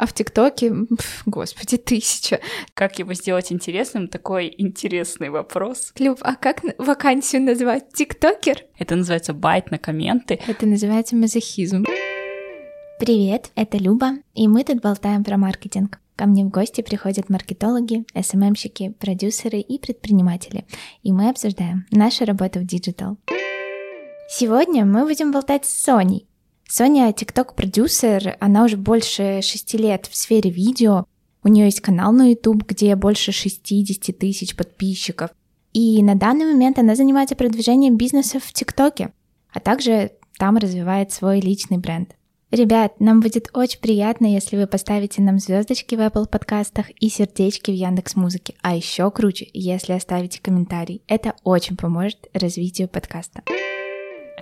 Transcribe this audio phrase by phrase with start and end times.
[0.00, 0.72] а в ТикТоке,
[1.26, 2.40] господи, тысяча.
[2.72, 4.08] Как его сделать интересным?
[4.08, 5.92] Такой интересный вопрос.
[5.98, 7.92] Люб, а как вакансию назвать?
[7.92, 8.64] ТикТокер?
[8.78, 10.40] Это называется bait на комменты.
[10.46, 11.84] Это называется мазохизм.
[12.98, 16.00] Привет, это Люба, и мы тут болтаем про маркетинг.
[16.16, 20.64] Ко мне в гости приходят маркетологи, СММщики, продюсеры и предприниматели,
[21.02, 23.18] и мы обсуждаем нашу работу в digital.
[24.30, 26.26] Сегодня мы будем болтать с Соней,
[26.70, 31.04] Соня тикток-продюсер, она уже больше шести лет в сфере видео.
[31.42, 35.30] У нее есть канал на YouTube, где больше 60 тысяч подписчиков.
[35.72, 39.12] И на данный момент она занимается продвижением бизнеса в ТикТоке,
[39.52, 42.14] а также там развивает свой личный бренд.
[42.52, 47.72] Ребят, нам будет очень приятно, если вы поставите нам звездочки в Apple подкастах и сердечки
[47.72, 48.54] в Яндекс Музыке.
[48.62, 51.02] А еще круче, если оставите комментарий.
[51.08, 53.42] Это очень поможет развитию подкаста.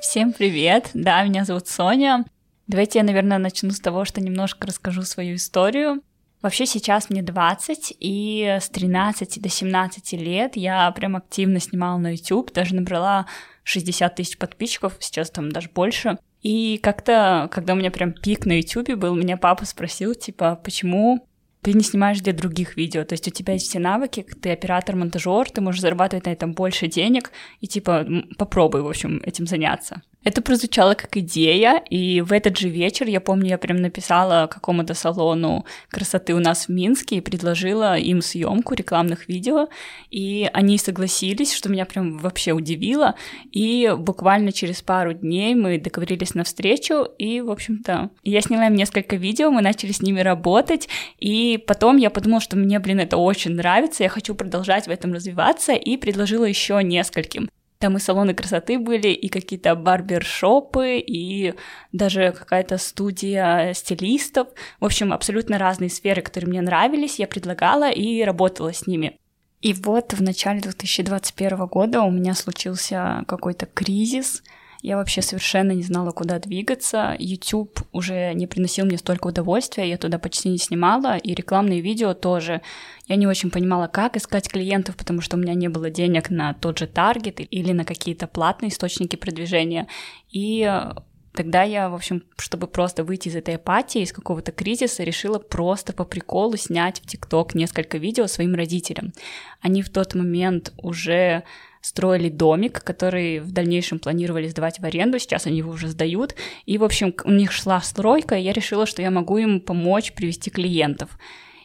[0.00, 0.90] Всем привет!
[0.94, 2.24] Да, меня зовут Соня.
[2.68, 6.02] Давайте я, наверное, начну с того, что немножко расскажу свою историю.
[6.40, 12.12] Вообще сейчас мне 20, и с 13 до 17 лет я прям активно снимала на
[12.12, 13.26] YouTube, даже набрала
[13.64, 16.18] 60 тысяч подписчиков, сейчас там даже больше.
[16.42, 21.27] И как-то, когда у меня прям пик на YouTube был, меня папа спросил, типа, почему
[21.68, 25.50] ты не снимаешь для других видео, то есть у тебя есть все навыки, ты оператор-монтажер,
[25.50, 27.30] ты можешь зарабатывать на этом больше денег,
[27.60, 28.06] и типа
[28.38, 30.00] попробуй, в общем, этим заняться.
[30.24, 34.94] Это прозвучало как идея, и в этот же вечер, я помню, я прям написала какому-то
[34.94, 39.68] салону красоты у нас в Минске и предложила им съемку рекламных видео,
[40.10, 43.14] и они согласились, что меня прям вообще удивило,
[43.52, 48.74] и буквально через пару дней мы договорились на встречу, и, в общем-то, я сняла им
[48.74, 50.88] несколько видео, мы начали с ними работать,
[51.20, 55.12] и потом я подумала, что мне, блин, это очень нравится, я хочу продолжать в этом
[55.12, 57.48] развиваться, и предложила еще нескольким.
[57.78, 61.54] Там и салоны красоты были, и какие-то барбершопы, и
[61.92, 64.48] даже какая-то студия стилистов.
[64.80, 69.18] В общем, абсолютно разные сферы, которые мне нравились, я предлагала и работала с ними.
[69.60, 74.42] И вот в начале 2021 года у меня случился какой-то кризис—
[74.80, 77.16] я вообще совершенно не знала, куда двигаться.
[77.18, 82.14] YouTube уже не приносил мне столько удовольствия, я туда почти не снимала, и рекламные видео
[82.14, 82.62] тоже.
[83.06, 86.54] Я не очень понимала, как искать клиентов, потому что у меня не было денег на
[86.54, 89.88] тот же таргет или на какие-то платные источники продвижения.
[90.30, 90.92] И э,
[91.38, 95.92] Тогда я, в общем, чтобы просто выйти из этой апатии, из какого-то кризиса, решила просто
[95.92, 99.12] по приколу снять в ТикТок несколько видео своим родителям.
[99.60, 101.44] Они в тот момент уже
[101.88, 106.34] строили домик, который в дальнейшем планировали сдавать в аренду, сейчас они его уже сдают,
[106.66, 110.12] и, в общем, у них шла стройка, и я решила, что я могу им помочь
[110.12, 111.18] привести клиентов.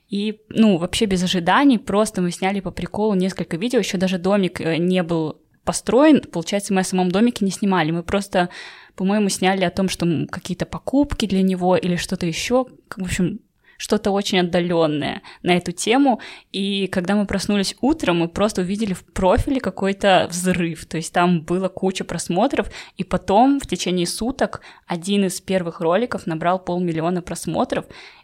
[0.07, 4.61] И, ну, вообще без ожиданий, просто мы сняли по приколу несколько видео, еще даже домик
[4.61, 8.49] э, не был построен, получается, мы о самом домике не снимали, мы просто,
[8.95, 13.39] по-моему, сняли о том, что какие-то покупки для него или что-то еще, в общем,
[13.83, 16.21] что-то очень отдаленное на эту тему.
[16.53, 20.85] И когда мы проснулись утром, мы просто увидели в профиле какой-то взрыв.
[20.85, 26.25] То есть там было куча просмотров, и потом в течение суток один из первых роликов
[26.27, 27.83] набрал полмиллиона просмотров.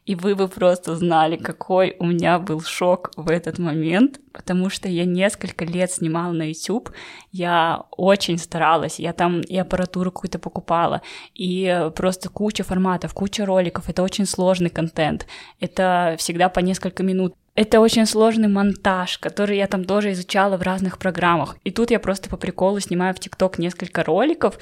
[0.09, 4.89] И вы бы просто знали, какой у меня был шок в этот момент, потому что
[4.89, 6.89] я несколько лет снимала на YouTube,
[7.31, 11.03] я очень старалась, я там и аппаратуру какую-то покупала,
[11.35, 15.27] и просто куча форматов, куча роликов, это очень сложный контент,
[15.59, 17.35] это всегда по несколько минут.
[17.53, 21.57] Это очень сложный монтаж, который я там тоже изучала в разных программах.
[21.65, 24.57] И тут я просто по приколу снимаю в ТикТок несколько роликов,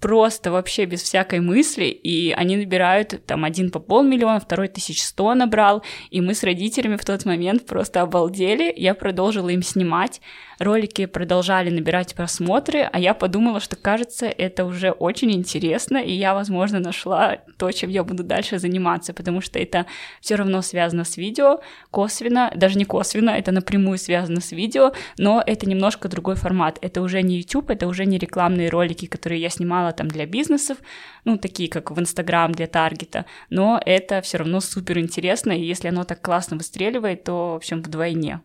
[0.00, 5.34] просто вообще без всякой мысли, и они набирают там один по полмиллиона, второй тысяч сто
[5.34, 10.20] набрал, и мы с родителями в тот момент просто обалдели, я продолжила им снимать,
[10.58, 16.34] ролики продолжали набирать просмотры, а я подумала, что кажется, это уже очень интересно, и я,
[16.34, 19.86] возможно, нашла то, чем я буду дальше заниматься, потому что это
[20.20, 21.60] все равно связано с видео,
[21.90, 26.78] косвенно, даже не косвенно, это напрямую связано с видео, но это немножко другой формат.
[26.80, 30.78] Это уже не YouTube, это уже не рекламные ролики, которые я снимала там для бизнесов,
[31.24, 35.88] ну, такие как в Инстаграм для таргета, но это все равно супер интересно, и если
[35.88, 38.40] оно так классно выстреливает, то, в общем, вдвойне.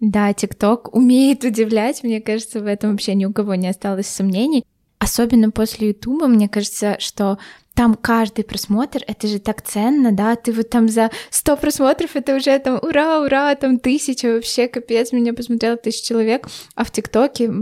[0.00, 4.64] Да, ТикТок умеет удивлять, мне кажется, в этом вообще ни у кого не осталось сомнений.
[4.98, 7.38] Особенно после Ютуба, мне кажется, что
[7.74, 12.34] там каждый просмотр, это же так ценно, да, ты вот там за 100 просмотров, это
[12.36, 17.52] уже там ура, ура, там тысяча, вообще капец, меня посмотрело тысяча человек, а в ТикТоке,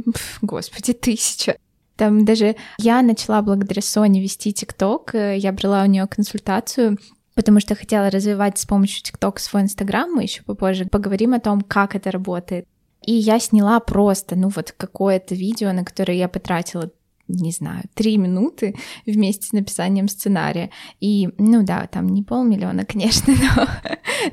[0.40, 1.56] господи, тысяча.
[1.96, 6.98] Там даже я начала благодаря Соне вести ТикТок, э, я брала у нее консультацию,
[7.34, 11.60] потому что хотела развивать с помощью ТикТок свой Инстаграм, мы еще попозже поговорим о том,
[11.60, 12.66] как это работает.
[13.06, 16.90] И я сняла просто, ну вот какое-то видео, на которое я потратила
[17.26, 18.74] не знаю, три минуты
[19.06, 20.70] вместе с написанием сценария.
[21.00, 23.66] И, ну да, там не полмиллиона, конечно, но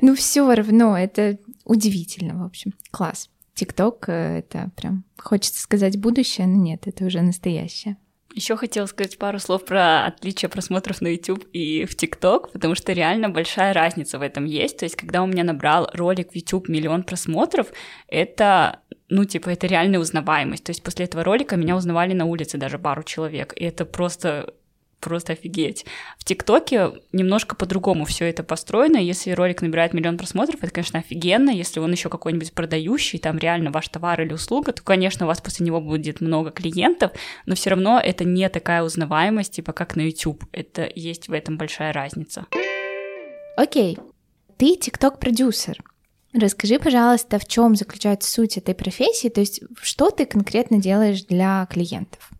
[0.00, 2.74] ну все равно это удивительно, в общем.
[2.90, 3.30] Класс.
[3.54, 7.96] ТикТок э,— это прям, хочется сказать, будущее, но нет, это уже настоящее.
[8.34, 12.92] Еще хотела сказать пару слов про отличие просмотров на YouTube и в TikTok, потому что
[12.92, 14.78] реально большая разница в этом есть.
[14.78, 17.66] То есть, когда у меня набрал ролик в YouTube миллион просмотров,
[18.08, 20.64] это ну, типа, это реальная узнаваемость.
[20.64, 23.52] То есть после этого ролика меня узнавали на улице даже пару человек.
[23.56, 24.54] И это просто
[25.02, 25.84] просто офигеть.
[26.16, 28.96] В ТикТоке немножко по-другому все это построено.
[28.96, 31.50] Если ролик набирает миллион просмотров, это, конечно, офигенно.
[31.50, 35.40] Если он еще какой-нибудь продающий, там реально ваш товар или услуга, то, конечно, у вас
[35.40, 37.12] после него будет много клиентов,
[37.44, 40.44] но все равно это не такая узнаваемость, типа как на YouTube.
[40.52, 42.46] Это есть в этом большая разница.
[43.56, 43.98] Окей,
[44.56, 45.78] ты ТикТок-продюсер.
[46.32, 51.66] Расскажи, пожалуйста, в чем заключается суть этой профессии, то есть что ты конкретно делаешь для
[51.70, 52.30] клиентов?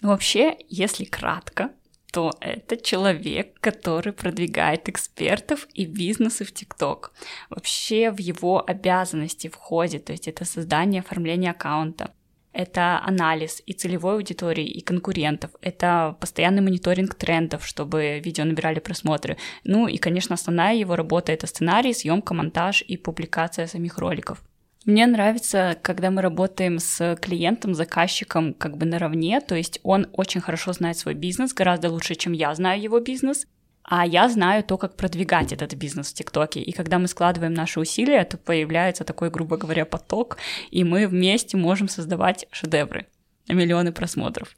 [0.00, 1.70] Вообще, если кратко,
[2.14, 7.12] то это человек, который продвигает экспертов и бизнесы в ТикТок.
[7.50, 12.12] Вообще в его обязанности входит, то есть это создание, оформление аккаунта,
[12.52, 19.36] это анализ и целевой аудитории, и конкурентов, это постоянный мониторинг трендов, чтобы видео набирали просмотры.
[19.64, 24.40] Ну и, конечно, основная его работа— это сценарий, съемка, монтаж и публикация самих роликов.
[24.84, 30.42] Мне нравится, когда мы работаем с клиентом, заказчиком как бы наравне, то есть он очень
[30.42, 33.46] хорошо знает свой бизнес, гораздо лучше, чем я знаю его бизнес,
[33.82, 36.60] а я знаю то, как продвигать этот бизнес в ТикТоке.
[36.60, 40.38] И когда мы складываем наши усилия, то появляется такой, грубо говоря, поток,
[40.70, 43.06] и мы вместе можем создавать шедевры
[43.48, 44.56] миллионы просмотров.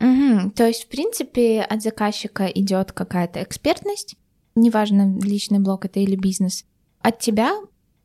[0.00, 0.52] Угу.
[0.52, 4.16] То есть, в принципе, от заказчика идет какая-то экспертность,
[4.54, 6.64] неважно, личный блог это или бизнес.
[7.00, 7.52] От тебя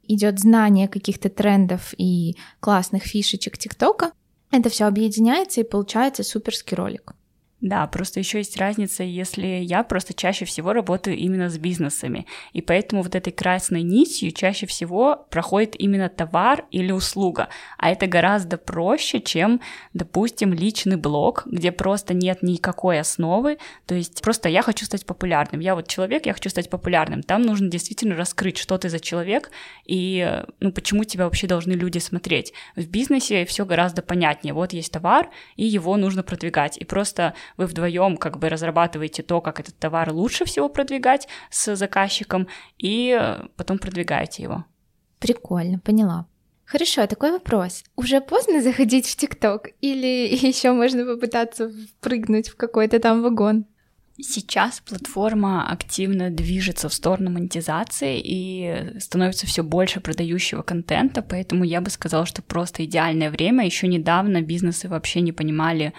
[0.08, 4.12] идет знание каких-то трендов и классных фишечек ТикТока,
[4.52, 7.14] это все объединяется и получается суперский ролик.
[7.64, 12.62] Да, просто еще есть разница, если я просто чаще всего работаю именно с бизнесами, и
[12.62, 18.58] поэтому вот этой красной нитью чаще всего проходит именно товар или услуга, а это гораздо
[18.58, 19.62] проще, чем,
[19.94, 25.62] допустим, личный блог, где просто нет никакой основы, то есть просто я хочу стать популярным,
[25.62, 29.52] я вот человек, я хочу стать популярным, там нужно действительно раскрыть, что ты за человек
[29.86, 32.52] и ну, почему тебя вообще должны люди смотреть.
[32.76, 37.66] В бизнесе все гораздо понятнее, вот есть товар, и его нужно продвигать, и просто вы
[37.66, 42.48] вдвоем как бы разрабатываете то, как этот товар лучше всего продвигать с заказчиком,
[42.78, 44.66] и э, потом продвигаете его.
[45.20, 46.28] Прикольно, поняла.
[46.66, 47.84] Хорошо, такой вопрос.
[47.96, 51.72] Уже поздно заходить в ТикТок или еще можно попытаться
[52.02, 53.66] прыгнуть в какой-то там вагон?
[54.20, 61.82] Сейчас платформа активно движется в сторону монетизации и становится все больше продающего контента, поэтому я
[61.82, 63.66] бы сказала, что просто идеальное время.
[63.66, 65.94] Еще недавно бизнесы вообще не понимали,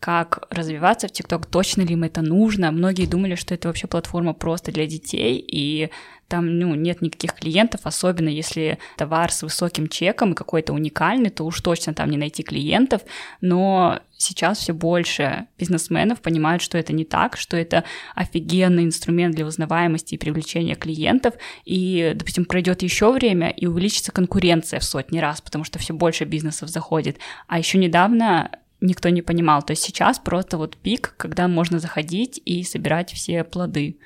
[0.00, 2.72] как развиваться в ТикТок, точно ли им это нужно.
[2.72, 5.90] Многие думали, что это вообще платформа просто для детей, и
[6.26, 11.44] там ну, нет никаких клиентов, особенно если товар с высоким чеком и какой-то уникальный, то
[11.44, 13.02] уж точно там не найти клиентов,
[13.40, 19.44] но сейчас все больше бизнесменов понимают, что это не так, что это офигенный инструмент для
[19.44, 25.40] узнаваемости и привлечения клиентов, и, допустим, пройдет еще время и увеличится конкуренция в сотни раз,
[25.40, 27.18] потому что все больше бизнесов заходит.
[27.48, 29.62] А еще недавно никто не понимал.
[29.62, 33.98] То есть сейчас просто вот пик, когда можно заходить и собирать все плоды.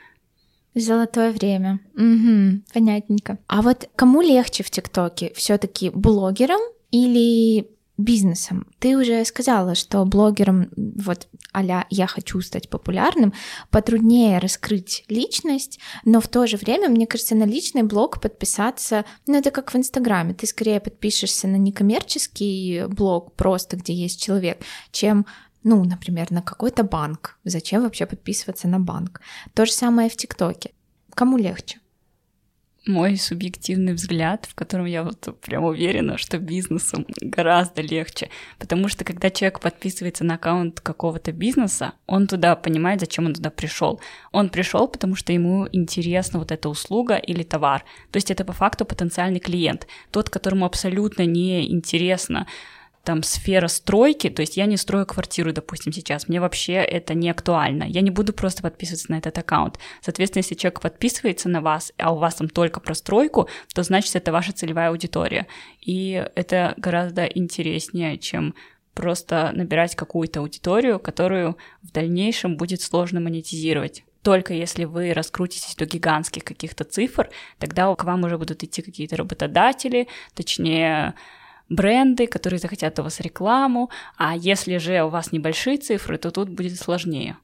[0.75, 1.79] Золотое время.
[1.95, 3.39] Угу, понятненько.
[3.47, 5.33] А вот кому легче в ТикТоке?
[5.35, 8.67] Все-таки блогерам или бизнесом.
[8.79, 13.33] Ты уже сказала, что блогерам, вот а я хочу стать популярным,
[13.71, 19.37] потруднее раскрыть личность, но в то же время, мне кажется, на личный блог подписаться, ну
[19.37, 24.59] это как в Инстаграме, ты скорее подпишешься на некоммерческий блог, просто где есть человек,
[24.91, 25.27] чем
[25.63, 27.39] ну, например, на какой-то банк.
[27.45, 29.23] Зачем вообще подписываться на банк?
[29.55, 30.73] То же самое в ТикТоке.
[31.15, 31.79] Кому легче?
[32.87, 39.05] Мой субъективный взгляд, в котором я вот прям уверена, что бизнесом гораздо легче, потому что
[39.05, 44.01] когда человек подписывается на аккаунт какого-то бизнеса, он туда понимает, зачем он туда пришел.
[44.33, 47.85] Он пришел, потому что ему интересна вот эта услуга или товар.
[48.11, 52.47] То есть это по факту потенциальный клиент, тот, которому абсолютно не интересно
[53.05, 57.31] там сфера стройки, то есть я не строю квартиру, допустим, сейчас, мне вообще это не
[57.31, 59.79] актуально, я не буду просто подписываться на этот аккаунт.
[60.01, 64.17] Соответственно, если человек подписывается на вас, а у вас там только про стройку, то значит
[64.17, 65.47] это ваша целевая аудитория.
[65.81, 68.55] И это гораздо интереснее, чем
[68.95, 74.05] просто набирать какую-то аудиторию, которую в дальнейшем будет сложно монетизировать.
[74.23, 79.17] Только если вы раскрутитесь до гигантских каких-то цифр, тогда к вам уже будут идти какие-то
[79.17, 81.15] работодатели, точнее,
[81.69, 86.49] бренды, которые захотят у вас рекламу, а если же у вас небольшие цифры, то тут
[86.49, 87.37] будет сложнее.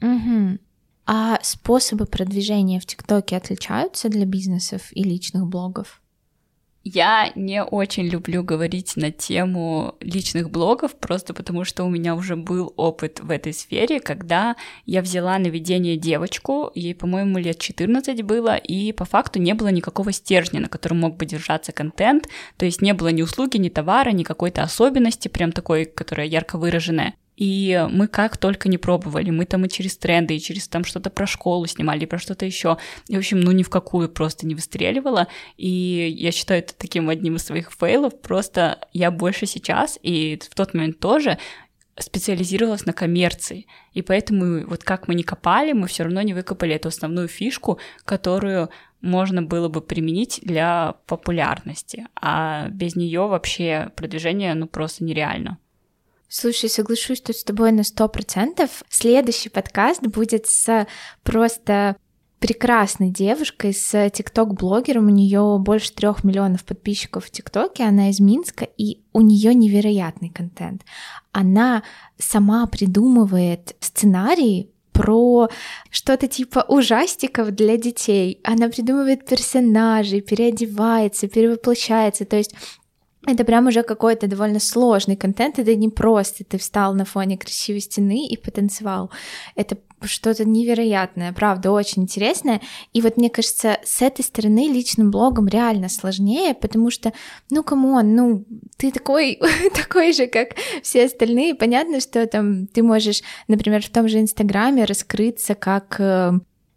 [0.00, 0.58] Угу.
[1.06, 6.02] А способы продвижения в ТикТоке отличаются для бизнесов и личных блогов?
[6.88, 12.36] Я не очень люблю говорить на тему личных блогов, просто потому что у меня уже
[12.36, 18.22] был опыт в этой сфере, когда я взяла на ведение девочку, ей, по-моему, лет 14
[18.22, 22.64] было, и по факту не было никакого стержня, на котором мог бы держаться контент, то
[22.64, 27.14] есть не было ни услуги, ни товара, ни какой-то особенности, прям такой, которая ярко выраженная.
[27.36, 31.10] И мы как только не пробовали, мы там и через тренды, и через там что-то
[31.10, 32.78] про школу снимали, и про что-то еще.
[33.08, 35.28] И, в общем, ну ни в какую просто не выстреливала.
[35.56, 38.18] И я считаю это таким одним из своих фейлов.
[38.20, 41.38] Просто я больше сейчас, и в тот момент тоже,
[41.98, 43.66] специализировалась на коммерции.
[43.94, 47.78] И поэтому вот как мы не копали, мы все равно не выкопали эту основную фишку,
[48.04, 48.68] которую
[49.00, 52.06] можно было бы применить для популярности.
[52.20, 55.58] А без нее вообще продвижение ну просто нереально.
[56.28, 58.82] Слушай, соглашусь тут с тобой на сто процентов.
[58.88, 60.86] Следующий подкаст будет с
[61.22, 61.96] просто
[62.40, 65.06] прекрасной девушкой, с тикток-блогером.
[65.06, 67.84] У нее больше трех миллионов подписчиков в ТикТоке.
[67.84, 70.82] Она из Минска, и у нее невероятный контент.
[71.32, 71.82] Она
[72.18, 75.48] сама придумывает сценарии про
[75.90, 78.40] что-то типа ужастиков для детей.
[78.44, 82.24] Она придумывает персонажей, переодевается, перевоплощается.
[82.24, 82.54] То есть
[83.26, 87.80] это прям уже какой-то довольно сложный контент, это не просто ты встал на фоне красивой
[87.80, 89.10] стены и потанцевал.
[89.54, 92.60] Это что-то невероятное, правда, очень интересное.
[92.92, 97.12] И вот мне кажется, с этой стороны личным блогом реально сложнее, потому что,
[97.50, 98.44] ну, come on, ну,
[98.76, 99.40] ты такой,
[99.74, 100.50] такой же, как
[100.82, 101.54] все остальные.
[101.54, 106.32] Понятно, что там ты можешь, например, в том же Инстаграме раскрыться как э,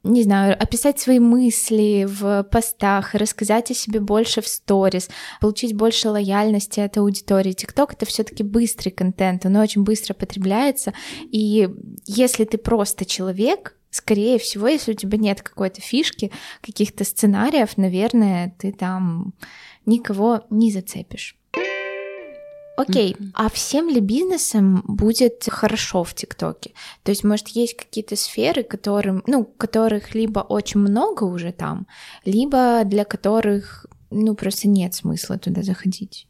[0.10, 6.10] не знаю, описать свои мысли в постах, рассказать о себе больше в сторис, получить больше
[6.10, 7.54] лояльности от аудитории.
[7.54, 10.94] ТикТок— это все таки быстрый контент, он очень быстро потребляется,
[11.32, 11.70] и
[12.06, 18.56] если ты просто человек, скорее всего, если у тебя нет какой-то фишки, каких-то сценариев, наверное,
[18.60, 19.34] ты там
[19.86, 21.38] никого не зацепишь.
[22.79, 23.31] Окей, mm-hmm.
[23.33, 26.71] а всем ли бизнесам будет хорошо в ТикТоке?
[27.03, 31.88] То есть, может, есть какие-то сферы, которым, ну, которых либо очень много уже там,
[32.24, 36.28] либо для которых, ну, просто нет смысла туда заходить?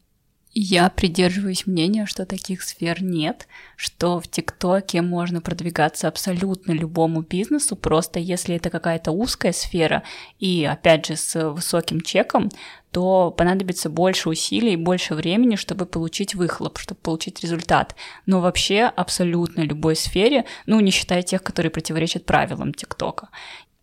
[0.52, 7.76] Я придерживаюсь мнения, что таких сфер нет, что в ТикТоке можно продвигаться абсолютно любому бизнесу,
[7.76, 10.02] просто если это какая-то узкая сфера
[10.40, 12.50] и, опять же, с высоким чеком,
[12.90, 17.94] то понадобится больше усилий, больше времени, чтобы получить выхлоп, чтобы получить результат.
[18.26, 23.28] Но вообще абсолютно любой сфере, ну, не считая тех, которые противоречат правилам ТикТока.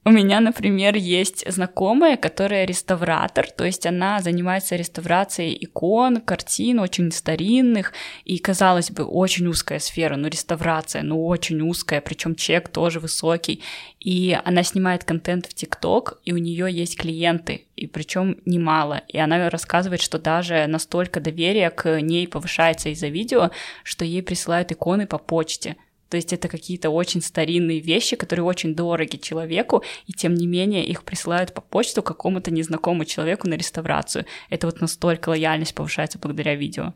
[0.08, 7.12] У меня, например, есть знакомая, которая реставратор, то есть она занимается реставрацией икон, картин очень
[7.12, 7.92] старинных,
[8.24, 13.62] и, казалось бы, очень узкая сфера, ну, реставрация, ну, очень узкая, причем чек тоже высокий,
[14.00, 19.18] и она снимает контент в ТикТок, и у нее есть клиенты, и причем немало, и
[19.18, 23.52] она рассказывает, что даже настолько доверие к ней повышается из-за видео,
[23.84, 25.76] что ей присылают иконы по почте,
[26.10, 30.86] то есть это какие-то очень старинные вещи, которые очень дороги человеку, и тем не менее
[30.86, 34.26] их присылают по почту какому-то незнакомому человеку на реставрацию.
[34.50, 36.94] Это вот настолько лояльность повышается благодаря видео.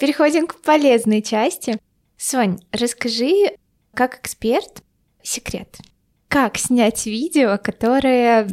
[0.00, 1.78] Переходим к полезной части.
[2.16, 3.56] Сонь, расскажи,
[3.94, 4.82] как эксперт,
[5.22, 5.78] секрет.
[6.28, 8.48] Как снять видео, которое,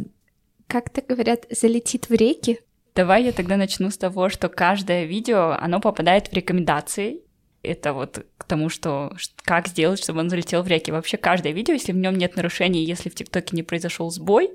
[0.68, 2.60] как-то говорят, залетит в реки?
[2.96, 7.25] Давай я тогда начну с того, что каждое видео, оно попадает в рекомендации,
[7.66, 10.92] это вот к тому, что как сделать, чтобы он залетел в реки.
[10.92, 14.52] Вообще каждое видео, если в нем нет нарушений, если в ТикТоке не произошел сбой,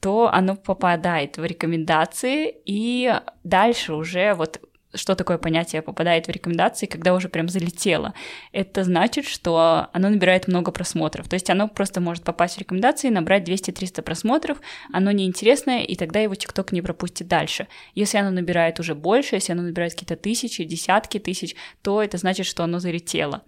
[0.00, 3.14] то оно попадает в рекомендации, и
[3.44, 4.60] дальше уже вот
[4.94, 8.14] что такое понятие попадает в рекомендации, когда уже прям залетело.
[8.52, 11.28] Это значит, что оно набирает много просмотров.
[11.28, 14.60] То есть оно просто может попасть в рекомендации, набрать 200-300 просмотров,
[14.92, 17.68] оно неинтересное, и тогда его ТикТок не пропустит дальше.
[17.94, 22.46] Если оно набирает уже больше, если оно набирает какие-то тысячи, десятки тысяч, то это значит,
[22.46, 23.42] что оно залетело.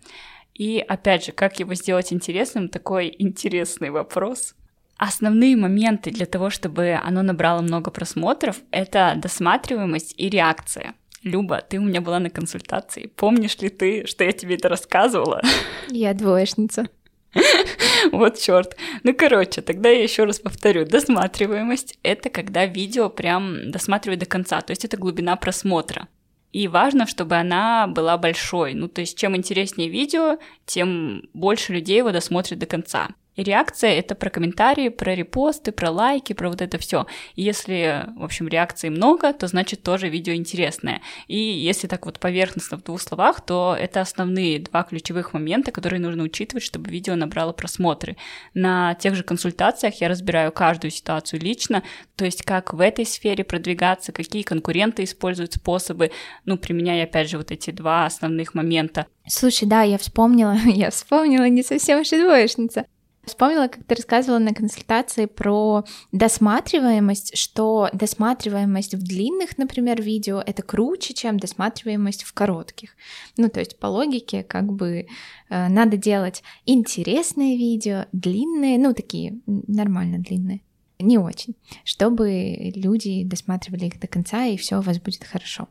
[0.54, 4.54] И опять же, как его сделать интересным, такой интересный вопрос.
[4.96, 10.94] Основные моменты для того, чтобы оно набрало много просмотров, это досматриваемость и реакция.
[11.24, 13.10] Люба, ты у меня была на консультации.
[13.16, 15.40] Помнишь ли ты, что я тебе это рассказывала?
[15.88, 16.86] Я двоечница.
[18.12, 18.76] Вот черт.
[19.02, 20.84] Ну, короче, тогда я еще раз повторю.
[20.84, 26.06] Досматриваемость— это когда видео прям досматривают до конца, то есть это глубина просмотра.
[26.52, 28.74] И важно, чтобы она была большой.
[28.74, 33.08] Ну, то есть чем интереснее видео, тем больше людей его досмотрят до конца.
[33.36, 37.06] И реакция— это про комментарии, про репосты, про лайки, про вот это все.
[37.34, 41.00] Если, в общем, реакций много, то значит тоже видео интересное.
[41.26, 46.00] И если так вот поверхностно в двух словах, то это основные два ключевых момента, которые
[46.00, 48.16] нужно учитывать, чтобы видео набрало просмотры.
[48.54, 51.82] На тех же консультациях я разбираю каждую ситуацию лично,
[52.16, 56.10] то есть как в этой сфере продвигаться, какие конкуренты используют способы,
[56.44, 59.06] ну, применяя опять же вот эти два основных момента.
[59.26, 62.86] Слушай, да, я вспомнила, я вспомнила, не совсем двоечница.
[63.26, 70.62] Вспомнила, как ты рассказывала на консультации про досматриваемость, что досматриваемость в длинных, например, видео это
[70.62, 72.90] круче, чем досматриваемость в коротких.
[73.36, 75.06] Ну, то есть по логике как бы
[75.48, 80.60] э, надо делать интересные видео, длинные, ну, такие нормально длинные,
[80.98, 85.68] не очень, чтобы люди досматривали их до конца, и все у вас будет хорошо.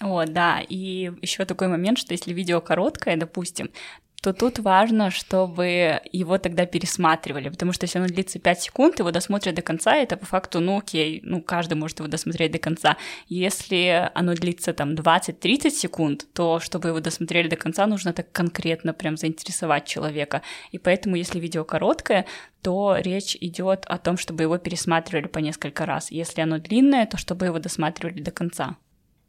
[0.00, 3.70] О, да, и еще такой момент, что если видео короткое, допустим,
[4.24, 9.10] то тут важно, чтобы его тогда пересматривали, потому что если оно длится 5 секунд, его
[9.10, 12.96] досмотрят до конца, это по факту, ну окей, ну каждый может его досмотреть до конца.
[13.28, 18.94] Если оно длится там 20-30 секунд, то чтобы его досмотрели до конца, нужно так конкретно
[18.94, 20.40] прям заинтересовать человека.
[20.72, 22.24] И поэтому, если видео короткое,
[22.62, 26.10] то речь идет о том, чтобы его пересматривали по несколько раз.
[26.10, 28.78] Если оно длинное, то чтобы его досматривали до конца.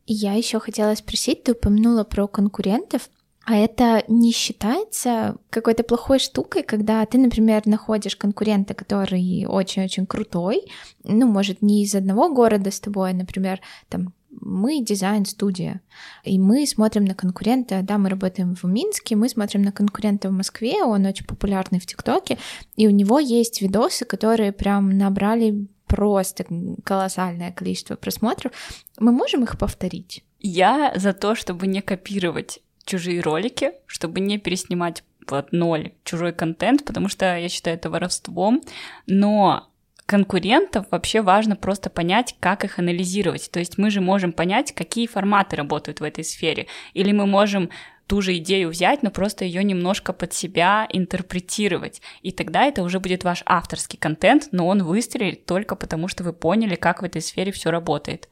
[0.05, 3.09] Я еще хотела спросить, ты упомянула про конкурентов.
[3.45, 10.63] А это не считается какой-то плохой штукой, когда ты, например, находишь конкурента, который очень-очень крутой,
[11.03, 15.81] ну, может, не из одного города с тобой, например, там мы дизайн-студия,
[16.23, 20.33] и мы смотрим на конкурента, да, мы работаем в Минске, мы смотрим на конкурента в
[20.33, 22.37] Москве, он очень популярный в ТикТоке,
[22.75, 26.45] и у него есть видосы, которые прям набрали просто
[26.83, 28.51] колоссальное количество просмотров.
[28.99, 30.23] Мы можем их повторить?
[30.39, 36.85] Я за то, чтобы не копировать чужие ролики, чтобы не переснимать под ноль чужой контент,
[36.85, 38.61] потому что я считаю это воровством,
[39.07, 39.67] но
[40.05, 43.49] конкурентов вообще важно просто понять, как их анализировать.
[43.51, 46.67] То есть мы же можем понять, какие форматы работают в этой сфере.
[46.93, 47.69] Или мы можем
[48.07, 52.01] ту же идею взять, но просто ее немножко под себя интерпретировать.
[52.21, 56.33] И тогда это уже будет ваш авторский контент, но он выстрелит только потому, что вы
[56.33, 58.29] поняли, как в этой сфере все работает.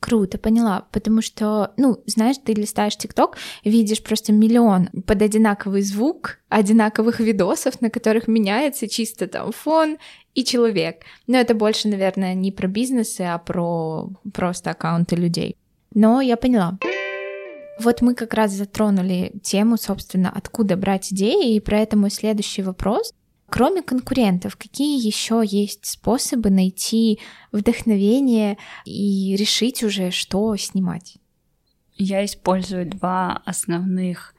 [0.00, 0.86] Круто, поняла.
[0.92, 7.80] Потому что, ну, знаешь, ты листаешь ТикТок, видишь просто миллион под одинаковый звук, одинаковых видосов,
[7.80, 9.98] на которых меняется чисто там фон
[10.34, 11.02] и человек.
[11.26, 15.56] Но это больше, наверное, не про бизнесы, а про просто аккаунты людей.
[15.94, 16.78] Но я поняла.
[17.78, 22.62] Вот мы как раз затронули тему, собственно, откуда брать идеи, и про это мой следующий
[22.62, 23.12] вопрос—
[23.48, 27.20] Кроме конкурентов, какие еще есть способы найти
[27.52, 31.16] вдохновение и решить уже, что снимать?
[31.94, 34.34] Я использую два основных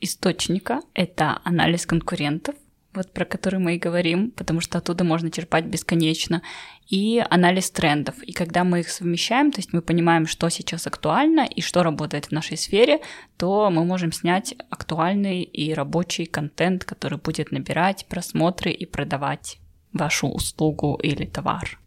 [0.00, 0.82] источника.
[0.94, 2.54] Это анализ конкурентов
[2.94, 6.42] вот про который мы и говорим, потому что оттуда можно черпать бесконечно,
[6.88, 8.22] и анализ трендов.
[8.22, 12.26] И когда мы их совмещаем, то есть мы понимаем, что сейчас актуально и что работает
[12.26, 13.00] в нашей сфере,
[13.36, 19.58] то мы можем снять актуальный и рабочий контент, который будет набирать просмотры и продавать
[19.92, 21.78] вашу услугу или товар.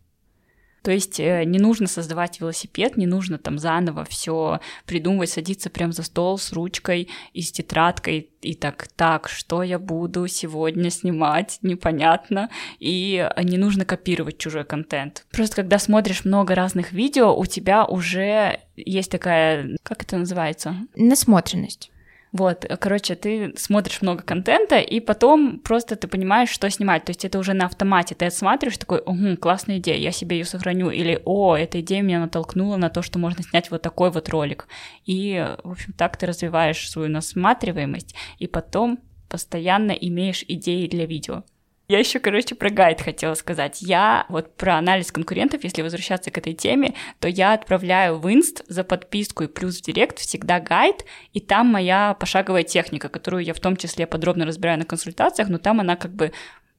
[0.84, 5.92] То есть э, не нужно создавать велосипед, не нужно там заново все придумывать, садиться прям
[5.92, 11.60] за стол с ручкой и с тетрадкой и так, так, что я буду сегодня снимать,
[11.62, 15.26] непонятно, и не нужно копировать чужой контент.
[15.32, 20.76] Просто когда смотришь много разных видео, у тебя уже есть такая, как это называется?
[20.96, 21.91] Насмотренность.
[22.32, 27.04] Вот, короче, ты смотришь много контента, и потом просто ты понимаешь, что снимать.
[27.04, 28.16] То есть это уже на автомате.
[28.16, 30.90] Ты отсматриваешь такой, угу, классная идея, я себе ее сохраню.
[30.92, 34.68] Или, о, эта идея меня натолкнула на то, что можно снять вот такой вот ролик.
[35.06, 41.44] И, в общем, так ты развиваешь свою насматриваемость, и потом постоянно имеешь идеи для видео.
[41.92, 43.82] Я еще, короче, про гайд хотела сказать.
[43.82, 48.64] Я вот про анализ конкурентов, если возвращаться к этой теме, то я отправляю в инст
[48.70, 53.54] за подписку и плюс в директ всегда гайд, и там моя пошаговая техника, которую я
[53.54, 56.32] в том числе подробно разбираю на консультациях, но там она как бы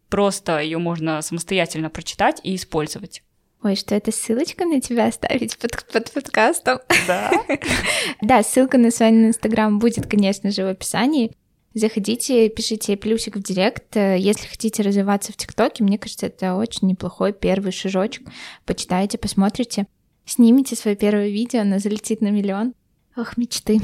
[0.08, 3.22] просто ее можно самостоятельно прочитать и использовать.
[3.62, 6.78] Ой, что это ссылочка на тебя оставить под, под подкастом?
[7.06, 7.30] Да.
[8.22, 11.36] да, ссылка на свой инстаграм будет, конечно же, в описании.
[11.74, 13.96] Заходите, пишите плюсик в директ.
[13.96, 18.28] Если хотите развиваться в ТикТоке, мне кажется, это очень неплохой первый шажочек.
[18.66, 19.86] Почитайте, посмотрите.
[20.24, 22.74] Снимите свое первое видео, оно залетит на миллион.
[23.16, 23.80] Ох, мечты.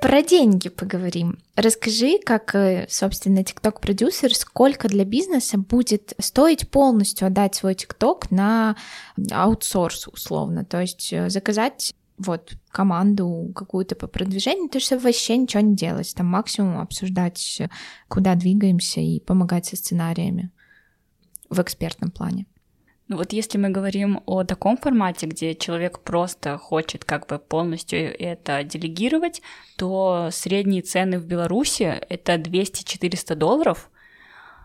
[0.00, 1.38] Про деньги поговорим.
[1.56, 8.76] Расскажи, как, э, собственно, TikTok-продюсер, сколько для бизнеса будет стоить полностью отдать свой TikTok на
[9.30, 10.64] аутсорс, условно.
[10.64, 16.14] То есть э, заказать вот команду какую-то по продвижению, то что вообще ничего не делать,
[16.14, 17.62] там максимум обсуждать,
[18.08, 20.50] куда двигаемся и помогать со сценариями
[21.48, 22.46] в экспертном плане.
[23.08, 27.98] Ну вот если мы говорим о таком формате, где человек просто хочет как бы полностью
[27.98, 29.42] это делегировать,
[29.76, 33.89] то средние цены в Беларуси это 200-400 долларов.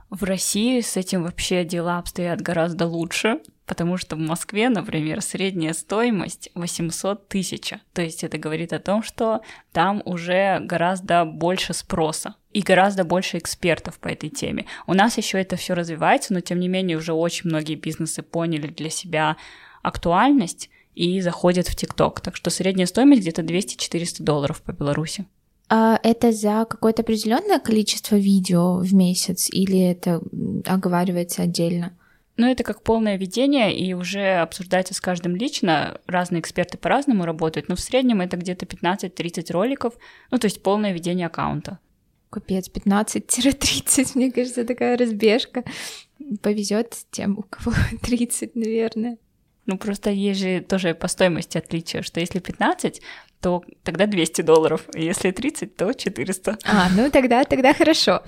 [0.10, 5.74] В России с этим вообще дела обстоят гораздо лучше, потому что в Москве, например, средняя
[5.74, 7.74] стоимость 800 тысяч.
[7.94, 9.42] То есть это говорит о том, что
[9.74, 14.68] там уже гораздо больше спроса и гораздо больше экспертов по этой теме.
[14.86, 18.68] У нас еще это все развивается, но тем не менее уже очень многие бизнесы поняли
[18.68, 19.38] для себя
[19.82, 22.22] актуальность и заходят в ТикТок.
[22.22, 25.26] Так что средняя стоимость где-то 200-400 долларов по Беларуси.
[25.68, 30.22] А это за какое-то определенное количество видео в месяц или это
[30.66, 31.98] оговаривается отдельно?
[32.38, 36.02] Ну, это как полное ведение, и уже обсуждается с каждым лично.
[36.06, 39.94] Разные эксперты по-разному работают, но в среднем это где-то 15-30 роликов,
[40.32, 41.80] ну, то есть полное ведение аккаунта.
[42.30, 45.64] Капец, 15-30, мне кажется, такая разбежка.
[46.42, 49.18] Повезет тем, у кого 30, наверное.
[49.66, 53.02] Ну, просто есть же тоже по стоимости отличие, что если 15,
[53.46, 56.58] то тогда 200 долларов, если 30, то 400.
[56.64, 58.24] А, ну тогда, тогда хорошо.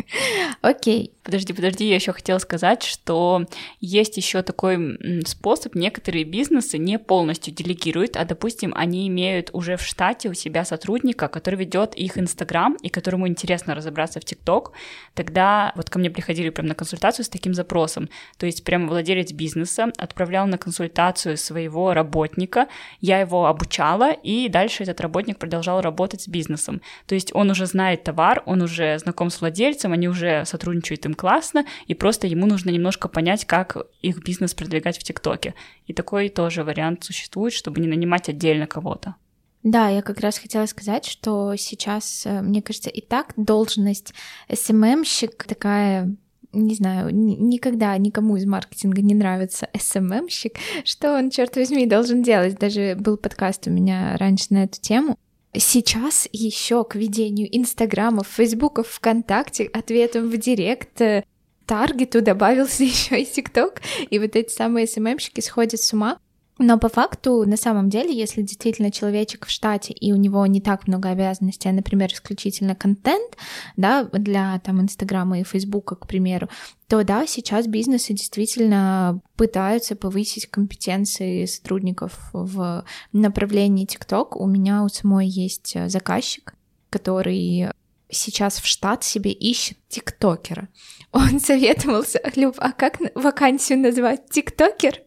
[0.60, 1.12] Окей.
[1.24, 3.44] Подожди, подожди, я еще хотела сказать, что
[3.80, 9.82] есть еще такой способ, некоторые бизнесы не полностью делегируют, а, допустим, они имеют уже в
[9.82, 14.72] штате у себя сотрудника, который ведет их Инстаграм и которому интересно разобраться в ТикТок,
[15.14, 19.30] тогда вот ко мне приходили прям на консультацию с таким запросом, то есть прямо владелец
[19.30, 22.66] бизнеса отправлял на консультацию своего работника,
[23.00, 27.66] я его обучала, и дальше этот работник продолжал работать с бизнесом, то есть он уже
[27.66, 32.46] знает товар, он уже знаком с владельцем, они уже сотрудничают им классно, и просто ему
[32.46, 35.54] нужно немножко понять, как их бизнес продвигать в ТикТоке.
[35.86, 39.16] И такой тоже вариант существует, чтобы не нанимать отдельно кого-то.
[39.62, 44.12] Да, я как раз хотела сказать, что сейчас, э, мне кажется, и так должность
[44.52, 46.16] СММщик такая
[46.52, 52.58] не знаю, никогда никому из маркетинга не нравится СММщик, что он, черт возьми, должен делать.
[52.58, 55.18] Даже был подкаст у меня раньше на эту тему.
[55.54, 61.24] Сейчас еще к ведению Инстаграмов, Фейсбуков, ВКонтакте, ответом в Директ, э,
[61.66, 66.18] Таргету добавился еще и ТикТок, и вот эти самые СММщики сходят с ума.
[66.62, 70.60] Но по факту, на самом деле, если действительно человечек в штате, и у него не
[70.60, 73.36] так много обязанностей, а, например, исключительно контент,
[73.76, 76.48] да, для там Инстаграма и Фейсбука, к примеру,
[76.86, 84.36] то да, сейчас бизнесы действительно пытаются повысить компетенции сотрудников в направлении ТикТок.
[84.36, 86.54] У меня у самой есть заказчик,
[86.90, 87.72] который
[88.08, 90.68] сейчас в штат себе ищет тиктокера.
[91.10, 94.28] Он советовался, Люб, а как вакансию назвать?
[94.30, 95.00] Тиктокер?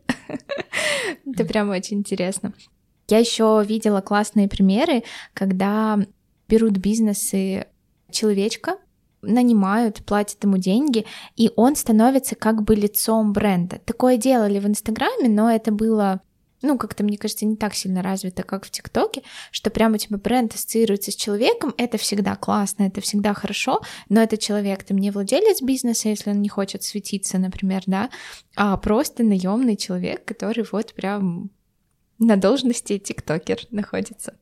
[1.25, 2.53] Это прям очень интересно.
[3.07, 5.99] Я еще видела классные примеры, когда
[6.47, 7.67] берут бизнесы
[8.09, 8.77] человечка,
[9.21, 13.79] нанимают, платят ему деньги, и он становится как бы лицом бренда.
[13.85, 16.21] Такое делали в Инстаграме, но это было
[16.61, 20.17] ну, как-то, мне кажется, не так сильно развито, как в ТикТоке, что прямо у тебя
[20.17, 25.11] бренд ассоциируется с человеком, это всегда классно, это всегда хорошо, но это человек, там не
[25.11, 28.09] владелец бизнеса, если он не хочет светиться, например, да,
[28.55, 31.49] а просто наемный человек, который вот прям
[32.19, 34.35] на должности тиктокер находится.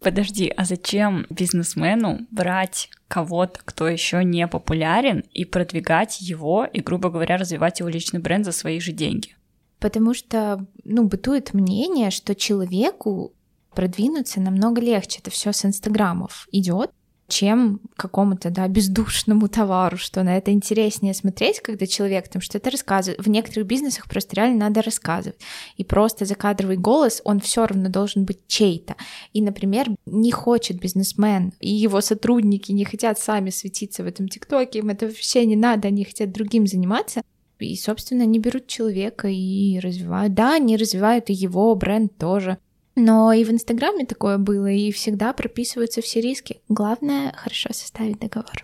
[0.00, 7.10] Подожди, а зачем бизнесмену брать кого-то, кто еще не популярен, и продвигать его, и, грубо
[7.10, 9.35] говоря, развивать его личный бренд за свои же деньги?
[9.78, 13.32] Потому что, ну, бытует мнение, что человеку
[13.74, 15.20] продвинуться намного легче.
[15.20, 16.90] Это все с инстаграмов идет,
[17.28, 23.24] чем какому-то, да, бездушному товару, что на это интереснее смотреть, когда человек там что-то рассказывает.
[23.24, 25.38] В некоторых бизнесах просто реально надо рассказывать.
[25.76, 28.94] И просто закадровый голос, он все равно должен быть чей-то.
[29.32, 34.78] И, например, не хочет бизнесмен, и его сотрудники не хотят сами светиться в этом ТикТоке,
[34.78, 37.22] им это вообще не надо, они хотят другим заниматься,
[37.58, 40.34] и, собственно, они берут человека и развивают.
[40.34, 42.58] Да, они развивают и его бренд тоже.
[42.94, 46.60] Но и в Инстаграме такое было, и всегда прописываются все риски.
[46.68, 48.62] Главное— хорошо составить договор.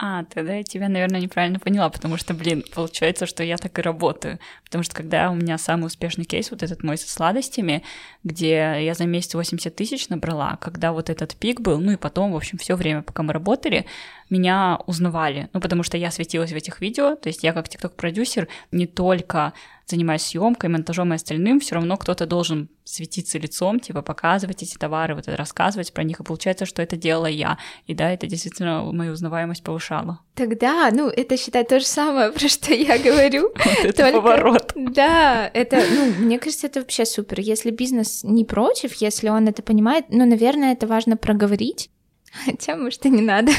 [0.00, 3.82] А, тогда я тебя, наверное, неправильно поняла, потому что, блин, получается, что я так и
[3.82, 4.38] работаю.
[4.64, 7.82] Потому что когда у меня самый успешный кейс, вот этот мой со сладостями,
[8.22, 12.32] где я за месяц 80 тысяч набрала, когда вот этот пик был, ну и потом,
[12.32, 13.86] в общем, все время, пока мы работали,
[14.30, 15.48] меня узнавали.
[15.52, 19.52] Ну, потому что я светилась в этих видео, то есть я как тикток-продюсер не только
[19.90, 25.14] занимаюсь съемкой, монтажом и остальным, все равно кто-то должен светиться лицом, типа показывать эти товары,
[25.14, 27.58] вот это рассказывать про них, и получается, что это делала я.
[27.86, 30.20] И да, это действительно мою узнаваемость повышало.
[30.34, 33.52] Тогда, ну, это считай то же самое, про что я говорю.
[33.84, 34.72] Вот это поворот.
[34.74, 37.40] Да, это, ну, мне кажется, это вообще супер.
[37.40, 41.90] Если бизнес не против, если он это понимает, ну, наверное, это важно проговорить,
[42.44, 43.52] хотя, может, и не надо.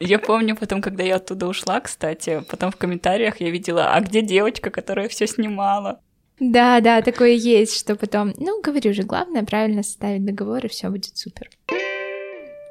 [0.00, 4.22] Я помню потом, когда я оттуда ушла, кстати, потом в комментариях я видела, а где
[4.22, 6.00] девочка, которая все снимала?
[6.40, 10.88] Да, да, такое есть, что потом, ну, говорю же, главное правильно составить договор, и все
[10.88, 11.50] будет супер.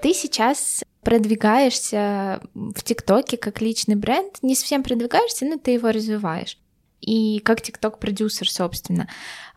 [0.02, 6.58] Ты сейчас продвигаешься в ТикТоке как личный бренд, не совсем продвигаешься, но ты его развиваешь.
[7.00, 9.08] И как ТикТок-продюсер, собственно.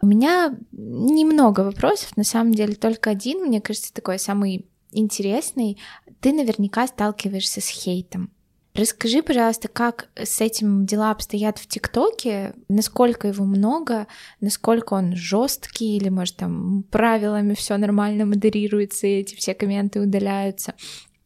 [0.02, 5.78] У меня немного вопросов, на самом деле только один, мне кажется, такой самый интересный.
[6.20, 8.30] Ты наверняка сталкиваешься с хейтом.
[8.74, 14.06] Расскажи, пожалуйста, как с этим дела обстоят в ТикТоке, насколько его много,
[14.40, 20.74] насколько он жесткий, или, может, там правилами все нормально модерируется, и эти все комменты удаляются.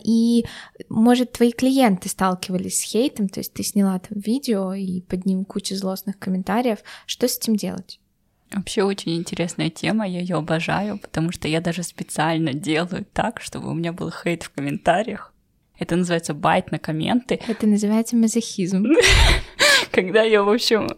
[0.03, 0.45] И,
[0.89, 5.45] может, твои клиенты сталкивались с хейтом, то есть ты сняла там видео, и под ним
[5.45, 6.81] куча злостных комментариев.
[7.07, 8.01] Что с этим делать?
[8.57, 13.71] Вообще очень интересная тема, я ее обожаю, потому что я даже специально делаю так, чтобы
[13.71, 15.35] у меня был хейт в комментариях.
[15.79, 17.39] Это называется байт на комменты.
[17.47, 18.87] Это называется мазохизм.
[19.93, 20.89] Когда я, в общем,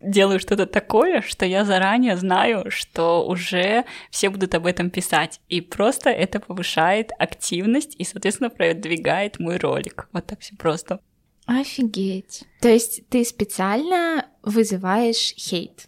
[0.00, 5.40] делаю что-то такое, что я заранее знаю, что уже все будут об этом писать.
[5.48, 10.08] И просто это повышает активность и, соответственно, продвигает мой ролик.
[10.12, 11.00] Вот так все просто.
[11.46, 12.44] Офигеть.
[12.60, 15.87] То есть ты специально вызываешь хейт?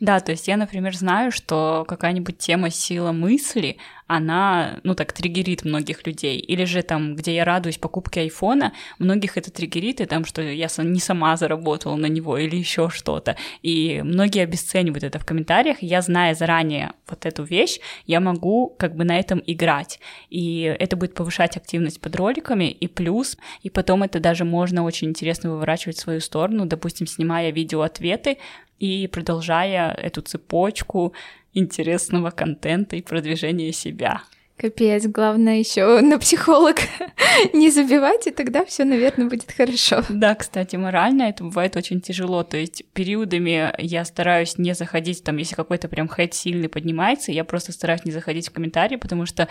[0.00, 5.64] Да, то есть я, например, знаю, что какая-нибудь тема сила мысли, она, ну так, триггерит
[5.64, 6.38] многих людей.
[6.38, 10.68] Или же там, где я радуюсь покупке айфона, многих это триггерит, и там, что я
[10.78, 13.36] не сама заработала на него или еще что-то.
[13.62, 15.78] И многие обесценивают это в комментариях.
[15.80, 20.00] Я, зная заранее вот эту вещь, я могу как бы на этом играть.
[20.30, 25.08] И это будет повышать активность под роликами, и плюс, и потом это даже можно очень
[25.08, 28.38] интересно выворачивать в свою сторону, допустим, снимая видео-ответы,
[28.78, 31.12] и продолжая эту цепочку
[31.52, 34.22] интересного контента и продвижения себя.
[34.58, 36.78] Капец, главное еще на психолог
[37.52, 40.02] не забивать, и тогда все, наверное, будет хорошо.
[40.08, 42.42] Да, кстати, морально это бывает очень тяжело.
[42.42, 47.44] То есть периодами я стараюсь не заходить, там, если какой-то прям хейт сильный поднимается, я
[47.44, 49.46] просто стараюсь не заходить в комментарии, потому что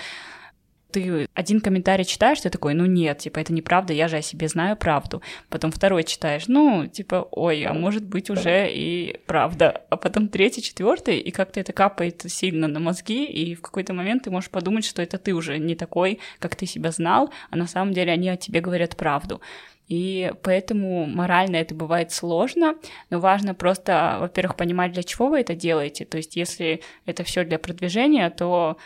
[0.91, 4.47] ты один комментарий читаешь, ты такой, ну нет, типа, это неправда, я же о себе
[4.47, 5.21] знаю правду.
[5.49, 9.83] Потом второй читаешь, ну, типа, ой, а может быть уже и правда.
[9.89, 14.23] А потом третий, четвертый, и как-то это капает сильно на мозги, и в какой-то момент
[14.23, 17.67] ты можешь подумать, что это ты уже не такой, как ты себя знал, а на
[17.67, 19.41] самом деле они о тебе говорят правду.
[19.87, 22.75] И поэтому морально это бывает сложно,
[23.09, 26.03] но важно просто, во-первых, понимать, для чего вы это делаете.
[26.03, 28.77] То есть, если это все для продвижения, то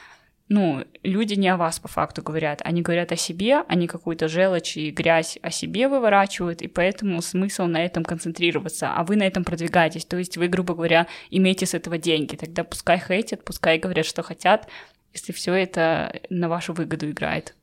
[0.51, 4.75] ну, люди не о вас по факту говорят, они говорят о себе, они какую-то желчь
[4.75, 9.45] и грязь о себе выворачивают, и поэтому смысл на этом концентрироваться, а вы на этом
[9.45, 14.05] продвигаетесь, то есть вы, грубо говоря, имеете с этого деньги, тогда пускай хейтят, пускай говорят,
[14.05, 14.67] что хотят,
[15.13, 17.55] если все это на вашу выгоду играет.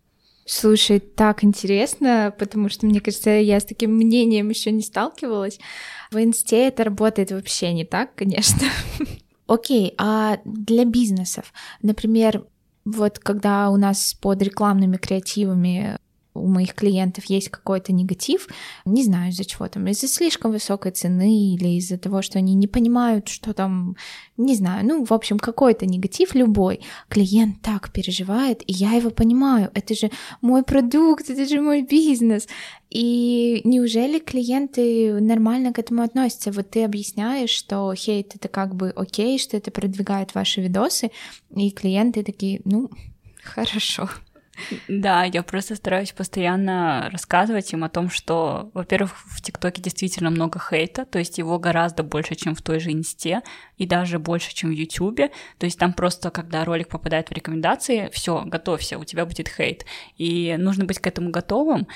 [0.47, 5.61] Слушай, так интересно, потому что, мне кажется, я с таким мнением еще не сталкивалась.
[6.11, 8.67] В инсте это работает вообще не так, конечно.
[9.47, 12.45] Окей, okay, а для бизнесов, например,
[12.97, 15.99] вот когда у нас под рекламными креативами
[16.35, 18.49] у моих клиентов есть какой-то негатив,
[18.85, 22.67] не знаю из-за чего там, из-за слишком высокой цены или из-за того, что они не
[22.67, 23.97] понимают, что там,
[24.37, 26.81] не знаю, ну, в общем, какой-то негатив любой.
[27.09, 30.11] Клиент так переживает, и я его понимаю, это же
[30.41, 32.47] мой продукт, это же мой бизнес.
[32.91, 36.53] И неужели клиенты нормально к этому относятся?
[36.53, 41.11] Вот ты объясняешь, что хейт это как бы окей, что это продвигает ваши видосы,
[41.55, 42.91] и клиенты такие, ну,
[43.43, 44.09] хорошо.
[44.89, 50.59] Да, я просто стараюсь постоянно рассказывать им о том, что, во-первых, в ТикТоке действительно много
[50.59, 53.43] хейта, то есть его гораздо больше, чем в той же Инсте,
[53.77, 55.31] и даже больше, чем в Ютубе.
[55.59, 59.85] То есть там просто, когда ролик попадает в рекомендации, все, готовься, у тебя будет хейт.
[60.17, 61.87] И нужно быть к этому готовым.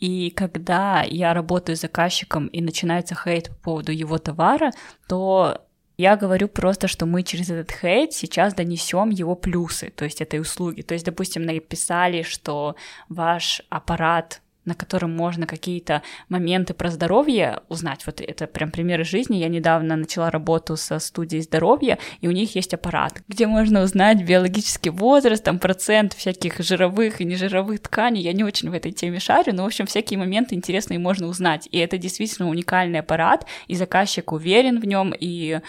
[0.00, 4.72] И когда я работаю с заказчиком и начинается хейт по поводу его товара,
[5.08, 5.63] то
[5.96, 10.40] я говорю просто, что мы через этот хейт сейчас донесем его плюсы, то есть этой
[10.40, 10.82] услуги.
[10.82, 12.74] То есть, допустим, написали, что
[13.08, 18.06] ваш аппарат на котором можно какие-то моменты про здоровье узнать.
[18.06, 19.36] Вот это прям примеры жизни.
[19.36, 24.22] Я недавно начала работу со студией здоровья, и у них есть аппарат, где можно узнать
[24.22, 28.22] биологический возраст, там процент всяких жировых и нежировых тканей.
[28.22, 31.68] Я не очень в этой теме шарю, но, в общем, всякие моменты интересные можно узнать.
[31.70, 35.60] И это действительно уникальный аппарат, и заказчик уверен в нем, и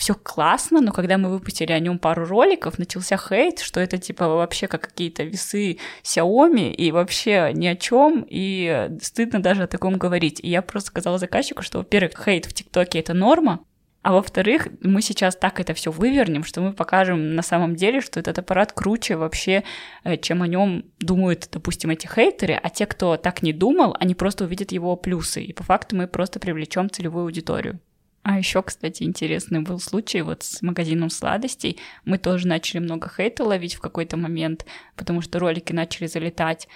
[0.00, 4.28] все классно, но когда мы выпустили о нем пару роликов, начался хейт, что это типа
[4.28, 9.98] вообще как какие-то весы Xiaomi и вообще ни о чем, и стыдно даже о таком
[9.98, 10.40] говорить.
[10.42, 13.60] И я просто сказала заказчику, что, во-первых, хейт в ТикТоке это норма,
[14.00, 18.20] а во-вторых, мы сейчас так это все вывернем, что мы покажем на самом деле, что
[18.20, 19.64] этот аппарат круче вообще,
[20.04, 24.14] э, чем о нем думают, допустим, эти хейтеры, а те, кто так не думал, они
[24.14, 27.80] просто увидят его плюсы, и по факту мы просто привлечем целевую аудиторию.
[28.22, 31.78] А еще, кстати, интересный был случай вот с магазином сладостей.
[32.04, 36.68] Мы тоже начали много хейта ловить в какой-то момент, потому что ролики начали залетать.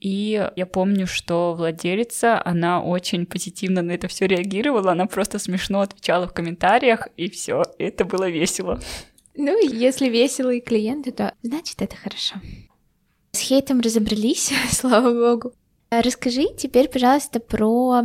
[0.00, 5.82] И я помню, что владелица, она очень позитивно на это все реагировала, она просто смешно
[5.82, 8.80] отвечала в комментариях, и все, это было весело.
[9.36, 12.36] Ну, если весело и клиенты, то значит это хорошо.
[13.32, 15.52] С хейтом разобрались, слава богу.
[15.90, 18.04] Расскажи теперь, пожалуйста, про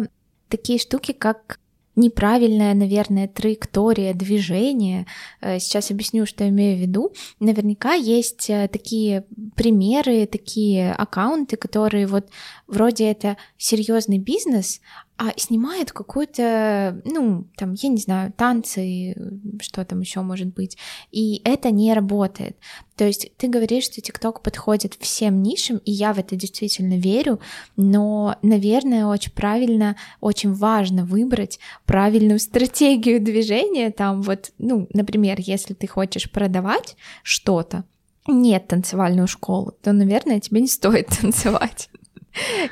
[0.50, 1.60] такие штуки, как
[1.96, 5.06] неправильная, наверное, траектория движения.
[5.42, 7.14] Э, сейчас объясню, что я имею в виду.
[7.40, 12.30] Наверняка есть э, такие примеры, такие аккаунты, которые вот
[12.68, 14.82] вроде это серьезный бизнес,
[15.18, 19.16] а снимает какую-то, ну, там, я не знаю, танцы,
[19.62, 20.78] что там еще может быть,
[21.12, 22.58] и это не работает.
[22.98, 27.40] То есть ты говоришь, что ТикТок подходит всем нишам, и я в это действительно верю,
[27.78, 35.74] но, наверное, очень правильно, очень важно выбрать правильную стратегию движения, там вот, ну, например, если
[35.74, 37.86] ты хочешь продавать что-то,
[38.28, 41.90] нет танцевальную школу, то, наверное, тебе не стоит танцевать.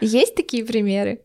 [0.01, 1.21] Есть такие примеры?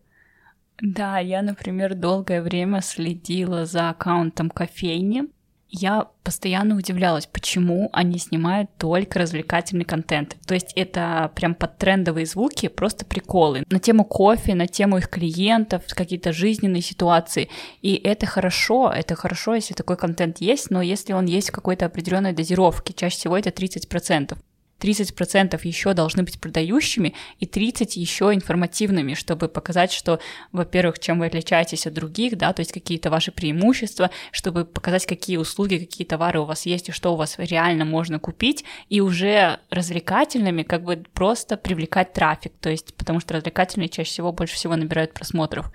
[0.80, 5.24] Да, я, например, долгое время следила за аккаунтом кофейни.
[5.70, 10.36] Я постоянно удивлялась, почему они снимают только развлекательный контент.
[10.46, 13.64] То есть это прям под трендовые звуки, просто приколы.
[13.68, 17.50] На тему кофе, на тему их клиентов, какие-то жизненные ситуации.
[17.82, 21.86] И это хорошо, это хорошо, если такой контент есть, но если он есть в какой-то
[21.86, 24.38] определенной дозировке, чаще всего это 30%.
[24.80, 30.20] 30% еще должны быть продающими и 30% еще информативными, чтобы показать, что,
[30.52, 35.36] во-первых, чем вы отличаетесь от других, да, то есть какие-то ваши преимущества, чтобы показать, какие
[35.36, 39.60] услуги, какие товары у вас есть и что у вас реально можно купить, и уже
[39.70, 44.76] развлекательными как бы просто привлекать трафик, то есть потому что развлекательные чаще всего больше всего
[44.76, 45.72] набирают просмотров.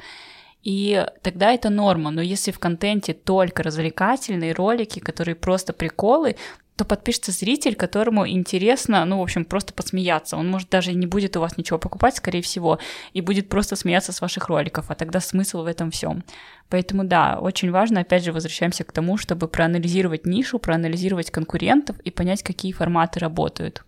[0.64, 6.38] И тогда это норма, но если в контенте только развлекательные ролики, которые просто приколы,
[6.76, 10.38] то подпишется зритель, которому интересно, ну, в общем, просто посмеяться.
[10.38, 12.80] Он, может, даже не будет у вас ничего покупать, скорее всего,
[13.14, 16.24] и будет просто смеяться с ваших роликов, а тогда смысл в этом всем.
[16.70, 22.10] Поэтому, да, очень важно, опять же, возвращаемся к тому, чтобы проанализировать нишу, проанализировать конкурентов и
[22.10, 23.84] понять, какие форматы работают.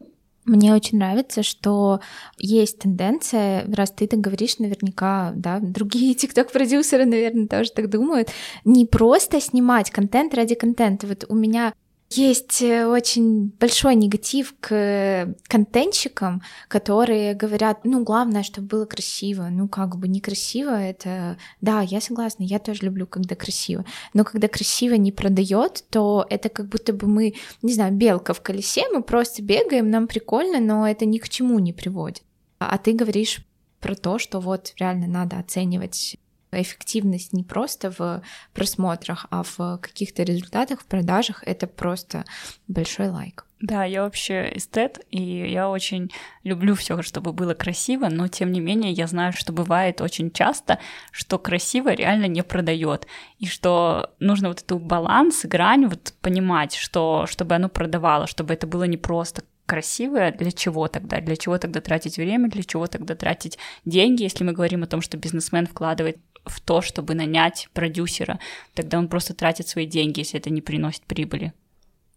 [0.46, 2.02] Мне очень нравится, что
[2.38, 8.30] есть тенденция, раз ты так говоришь, наверняка, да, другие тикток-продюсеры, наверное, тоже так думают,
[8.64, 11.08] не просто снимать контент ради контента.
[11.08, 11.74] Вот у меня
[12.10, 19.48] есть э, очень большой негатив к контентщикам, которые говорят, ну, главное, чтобы было красиво.
[19.52, 21.38] Ну, как бы некрасиво это...
[21.62, 23.86] Да, я согласна, я тоже люблю, когда красиво.
[24.14, 28.42] Но когда красиво не продает, то это как будто бы мы, не знаю, белка в
[28.42, 32.24] колесе, мы просто бегаем, нам прикольно, но это ни к чему не приводит.
[32.60, 33.46] А ты говоришь
[33.80, 36.18] про то, что вот реально надо оценивать
[36.62, 38.22] эффективность не просто в
[38.54, 42.26] просмотрах, а в каких-то результатах, в продажах, это просто
[42.68, 43.46] большой лайк.
[43.62, 46.12] Да, я вообще эстет, и я очень
[46.44, 50.78] люблю все, чтобы было красиво, но тем не менее я знаю, что бывает очень часто,
[51.12, 53.08] что красиво реально не продает,
[53.40, 58.68] и что нужно вот эту баланс, грань вот понимать, что чтобы оно продавало, чтобы это
[58.68, 61.22] было не просто красивое, для чего тогда?
[61.22, 65.02] Для чего тогда тратить время, для чего тогда тратить деньги, если мы говорим о том,
[65.02, 68.40] что бизнесмен вкладывает в то, чтобы нанять продюсера,
[68.74, 71.54] тогда он просто тратит свои деньги, если это не приносит прибыли.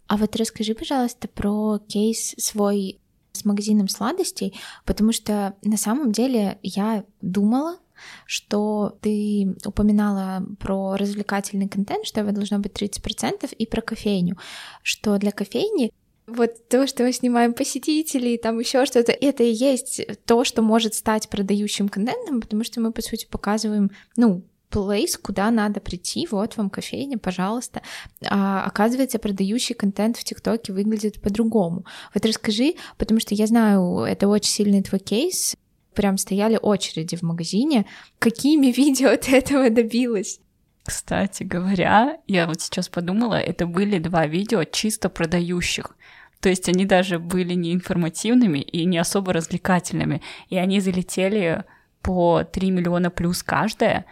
[0.07, 2.99] А вот расскажи, пожалуйста, про кейс свой
[3.33, 7.79] с магазином сладостей, потому что на самом деле я думала,
[8.27, 14.37] что ты упоминала про развлекательный контент, что его должно быть 30%, и про кофейню,
[14.83, 15.93] что для кофейни
[16.29, 20.95] вот то, что мы снимаем посетителей, там еще что-то, это и есть то, что может
[20.95, 26.57] стать продающим контентом, потому что мы, по сути, показываем, ну, place, куда надо прийти, вот
[26.57, 27.83] вам кофейня, пожалуйста.
[28.27, 31.87] А, оказывается, продающий контент в ТикТоке выглядит по-другому.
[32.15, 35.57] Вот расскажи, потому что я знаю, это очень сильный твой кейс,
[35.95, 37.87] прям стояли очереди в магазине.
[38.19, 40.41] Какими видео ты этого добилась?
[40.85, 45.98] Кстати говоря, я вот сейчас подумала, это были два видео чисто продающих.
[46.41, 50.23] То есть они даже были не информативными и не особо развлекательными.
[50.49, 51.65] И они залетели
[52.01, 54.05] по 3 миллиона плюс каждая.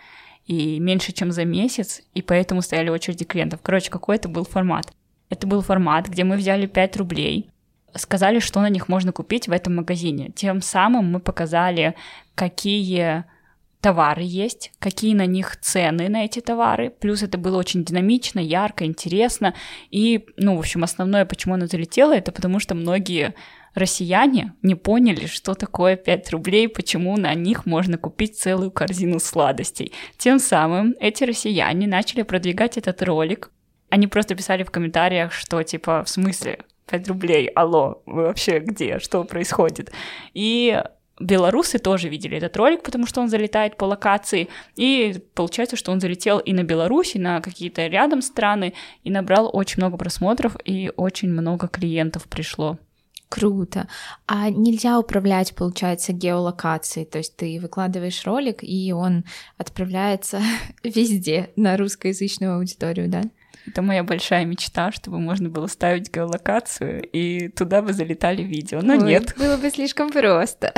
[0.46, 3.60] и меньше, чем за месяц, и поэтому стояли очереди клиентов.
[3.62, 4.92] Короче, какой это был формат?
[5.28, 7.50] Это был формат, где мы взяли 5 рублей,
[7.96, 10.30] сказали, что на них можно купить в этом магазине.
[10.36, 11.96] Тем самым мы показали,
[12.36, 13.24] какие
[13.80, 16.90] товары есть, какие на них цены на эти товары.
[16.90, 19.54] Плюс это было очень динамично, ярко, интересно.
[19.90, 23.34] И, ну, в общем, основное, почему оно залетело, это потому что многие
[23.74, 29.92] россияне не поняли, что такое 5 рублей, почему на них можно купить целую корзину сладостей.
[30.16, 33.50] Тем самым эти россияне начали продвигать этот ролик.
[33.90, 36.60] Они просто писали в комментариях, что типа, в смысле,
[36.90, 39.92] 5 рублей, алло, вы вообще где, что происходит?
[40.32, 40.82] И
[41.20, 46.00] белорусы тоже видели этот ролик, потому что он залетает по локации, и получается, что он
[46.00, 50.92] залетел и на Беларусь, и на какие-то рядом страны, и набрал очень много просмотров, и
[50.96, 52.78] очень много клиентов пришло.
[53.28, 53.88] Круто.
[54.26, 59.24] А нельзя управлять, получается, геолокацией, то есть ты выкладываешь ролик, и он
[59.58, 60.40] отправляется
[60.84, 63.22] везде на русскоязычную аудиторию, да?
[63.66, 68.80] Это моя большая мечта, чтобы можно было ставить геолокацию, и туда бы залетали видео.
[68.82, 69.34] Но Ой, нет.
[69.36, 70.72] Было бы слишком просто.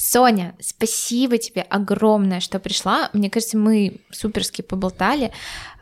[0.00, 3.10] Соня, спасибо тебе огромное, что пришла.
[3.12, 5.32] Мне кажется, мы суперски поболтали.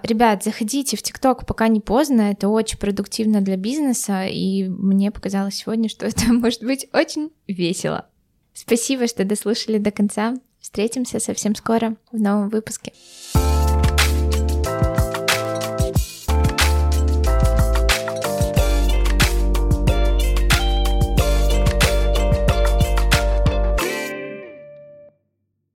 [0.02, 2.32] Ребят, заходите в ТикТок, пока не поздно.
[2.32, 8.06] Это очень продуктивно для бизнеса, и мне показалось сегодня, что это может быть очень весело.
[8.52, 10.34] Спасибо, что дослушали до конца.
[10.60, 12.92] Встретимся совсем скоро в новом выпуске.